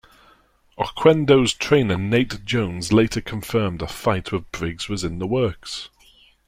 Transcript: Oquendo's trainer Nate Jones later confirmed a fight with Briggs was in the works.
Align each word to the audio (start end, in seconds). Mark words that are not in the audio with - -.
Oquendo's 0.79 1.53
trainer 1.53 1.95
Nate 1.95 2.43
Jones 2.43 2.91
later 2.91 3.21
confirmed 3.21 3.83
a 3.83 3.87
fight 3.87 4.31
with 4.31 4.51
Briggs 4.51 4.89
was 4.89 5.03
in 5.03 5.19
the 5.19 5.27
works. 5.27 5.89